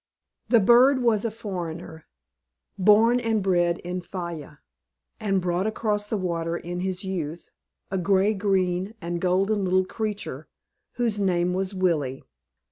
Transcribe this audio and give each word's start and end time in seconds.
The 0.49 0.59
bird 0.59 1.03
was 1.03 1.25
a 1.25 1.29
foreigner, 1.29 2.07
born 2.75 3.19
and 3.19 3.43
bred 3.43 3.77
in 3.83 4.01
Fayal, 4.01 4.57
and 5.19 5.39
brought 5.39 5.67
across 5.67 6.07
the 6.07 6.17
water 6.17 6.57
in 6.57 6.79
his 6.79 7.03
youth, 7.05 7.51
a 7.91 7.99
gray 7.99 8.33
green 8.33 8.95
and 8.99 9.21
golden 9.21 9.63
little 9.63 9.85
creature, 9.85 10.47
whose 10.93 11.19
name 11.19 11.53
was 11.53 11.75
Willie. 11.75 12.23